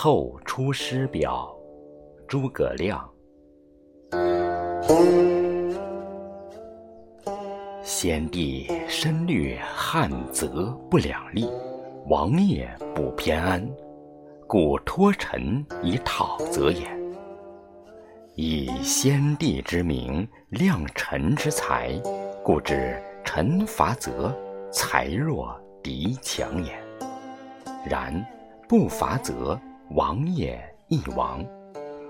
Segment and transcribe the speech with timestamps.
[0.00, 1.52] 后出师表》，
[2.28, 3.04] 诸葛亮。
[7.82, 11.50] 先帝深虑汉泽不两立，
[12.06, 13.68] 王业不偏安，
[14.46, 16.88] 故托臣以讨则也。
[18.36, 21.90] 以先帝之名，量臣之才，
[22.44, 24.32] 故知臣伐则，
[24.70, 26.72] 才弱敌强也。
[27.84, 28.14] 然
[28.68, 29.60] 不伐则，
[29.90, 31.44] 王也亦亡。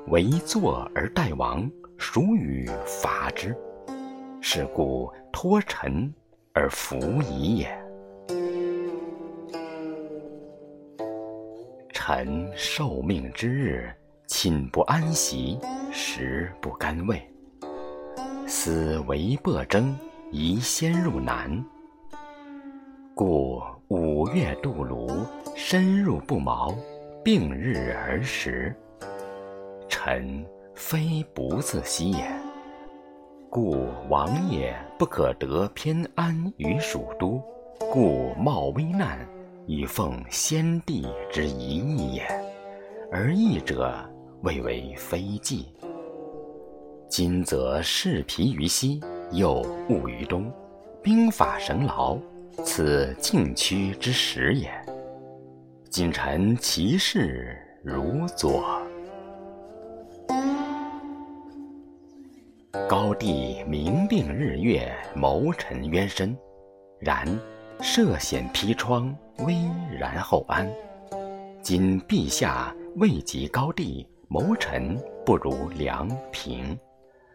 [0.08, 3.54] 为坐而待亡，孰与伐之？
[4.40, 6.12] 是故托臣
[6.54, 7.84] 而服矣也。
[11.92, 13.92] 臣受命之日，
[14.26, 15.58] 寝不安席，
[15.92, 17.20] 食不甘味。
[18.46, 19.94] 思为薄征，
[20.30, 21.62] 宜先入南。
[23.14, 26.74] 故五月渡泸，深入不毛，
[27.30, 28.74] 并日而食。
[29.86, 30.42] 臣
[30.74, 32.26] 非不自惜也。
[33.50, 37.38] 故王也不可得偏安于蜀都，
[37.92, 39.18] 故冒危难
[39.66, 42.26] 以奉先帝之遗意也。
[43.12, 43.94] 而义者
[44.40, 45.66] 谓为非计。
[47.10, 50.50] 今则士疲于西，又务于东，
[51.02, 52.16] 兵法神劳，
[52.64, 54.72] 此进趋之时也。
[55.90, 58.78] 今臣其事如左。
[62.86, 66.36] 高帝明定日月，谋臣渊深。
[67.00, 67.26] 然
[67.80, 69.54] 涉险披疮，危
[69.98, 70.68] 然后安。
[71.62, 74.94] 今陛下位极高帝，谋臣
[75.24, 76.78] 不如梁平，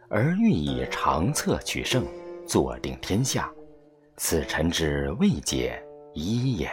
[0.09, 2.05] 而欲以长策取胜，
[2.45, 3.51] 坐定天下，
[4.17, 5.81] 此臣之未解
[6.13, 6.69] 一也。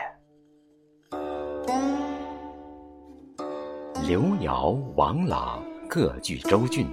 [4.07, 6.87] 刘繇、王朗各据州郡。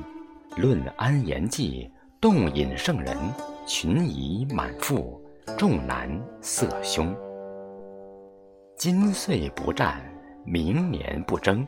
[0.56, 3.16] 论安言计，动引圣人，
[3.66, 5.22] 群夷满腹，
[5.57, 6.09] 众难
[6.41, 7.16] 色凶。
[8.75, 10.01] 今岁不战，
[10.45, 11.68] 明年不争，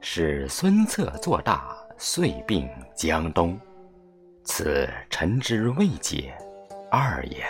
[0.00, 3.58] 使孙策做大，遂并江东。
[4.44, 6.34] 此臣之未解
[6.90, 7.44] 二也。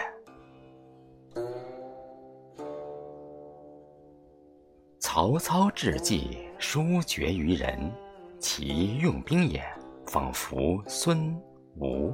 [4.98, 7.90] 曹操智计，殊绝于人，
[8.38, 9.60] 其用兵也。
[10.06, 11.40] 仿佛孙
[11.76, 12.12] 吴，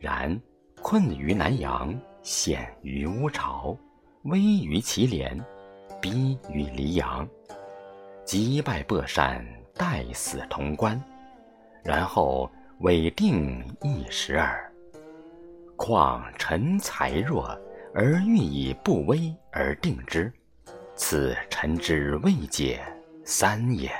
[0.00, 0.40] 然
[0.80, 3.76] 困于南阳，险于乌巢，
[4.22, 5.38] 危于祁连，
[6.00, 7.28] 逼于黎阳，
[8.24, 10.98] 击败亳山，待死潼关，
[11.84, 14.72] 然后委定一时耳。
[15.76, 17.46] 况臣才弱，
[17.92, 20.32] 而欲以不威而定之，
[20.94, 22.80] 此臣之未解
[23.28, 23.90] 三也。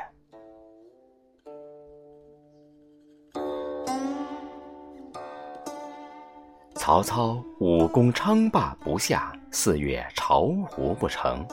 [6.77, 11.45] 曹操武功称霸不下，四月巢湖不成，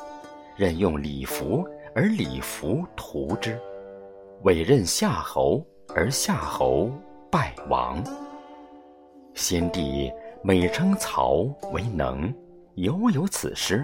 [0.55, 3.53] 任用李福，而李福屠之；
[4.43, 6.91] 委任夏侯，而夏侯
[7.31, 8.03] 败亡。
[9.33, 10.11] 先帝
[10.43, 11.37] 每称曹
[11.71, 12.31] 为能，
[12.75, 13.83] 犹有此失，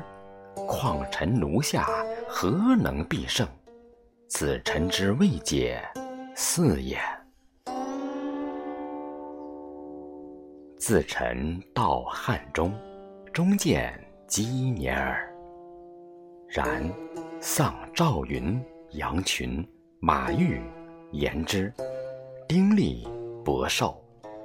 [0.68, 1.88] 况臣奴下
[2.28, 3.48] 何能必胜？
[4.30, 5.84] 子臣之未解
[6.36, 7.00] 四也。
[10.78, 12.72] 自臣到汉中，
[13.34, 13.92] 中见
[14.28, 15.28] 积年耳。
[16.48, 16.88] 然
[17.42, 19.68] 丧赵云、杨群、
[20.00, 20.62] 马玉、
[21.12, 21.74] 颜之、
[22.48, 23.08] 丁力、
[23.44, 24.00] 伯寿、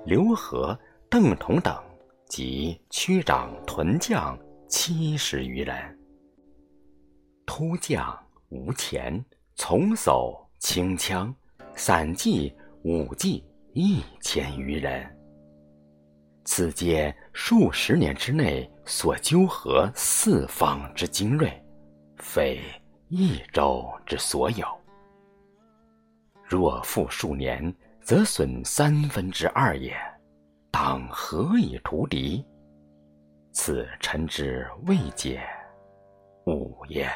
[0.07, 0.77] 刘和、
[1.11, 1.79] 邓同等，
[2.27, 4.37] 及区长、屯将
[4.67, 5.77] 七十余人。
[7.45, 8.19] 突将
[8.49, 9.23] 吴前，
[9.57, 11.35] 从叟轻枪，
[11.77, 15.09] 散骑武骑一千余人。
[16.45, 21.51] 此皆数十年之内所纠合四方之精锐，
[22.19, 22.61] 非
[23.09, 24.67] 一州之所有。
[26.43, 29.97] 若复数年，则损三分之二也。
[30.71, 32.45] 当何以图敌？
[33.53, 35.41] 此臣之未解
[36.47, 37.09] 吾也。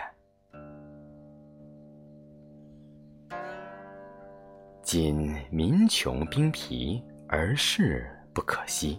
[4.90, 8.98] 今民穷兵疲，而士不可惜。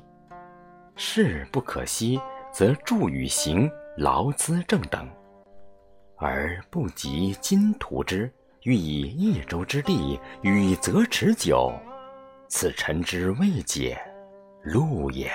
[0.96, 2.22] 事不可惜，
[2.54, 5.10] 则助与行劳资正等，
[6.16, 8.32] 而不及今图之，
[8.62, 11.74] 欲以一州之地与则持久，
[12.48, 14.00] 此臣之未解
[14.62, 15.32] 路也。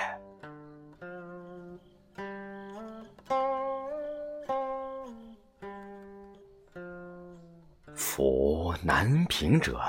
[7.93, 9.81] 夫难平者，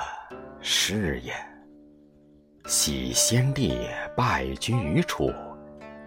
[0.68, 1.32] 是也。
[2.64, 3.78] 昔先帝
[4.16, 5.32] 败军于楚，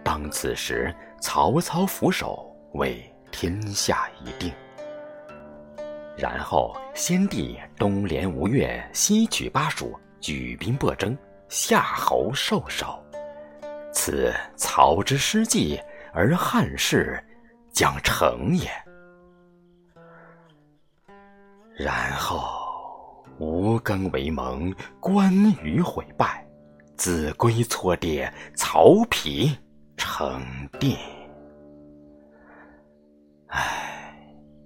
[0.04, 3.02] 当此时曹操俯首，为
[3.32, 4.52] 天下已定。
[6.14, 11.16] 然后先帝东连吴越，西取巴蜀，举兵簸征，
[11.48, 13.02] 夏侯受首。
[13.94, 15.80] 此曹之失计，
[16.12, 17.18] 而汉室
[17.72, 18.70] 将成也。
[21.74, 22.59] 然后
[23.38, 25.32] 吴更为盟，关
[25.62, 26.46] 羽毁败，
[26.96, 29.56] 子规错跌，曹丕
[29.96, 30.42] 称
[30.78, 30.96] 帝。
[33.46, 34.24] 唉，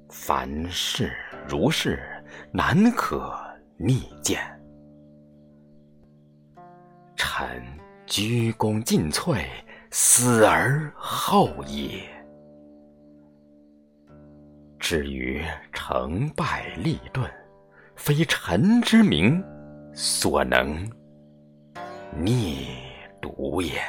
[0.08, 1.12] 凡事
[1.48, 2.02] 如是，
[2.52, 3.32] 难可
[3.76, 4.40] 逆见。
[7.16, 7.62] 臣
[8.06, 9.44] 鞠躬尽瘁，
[9.90, 12.02] 死而后已。
[14.78, 17.30] 至于成败利钝，
[18.04, 19.42] 非臣之名
[19.94, 20.86] 所能
[22.22, 22.68] 逆
[23.18, 23.80] 读也。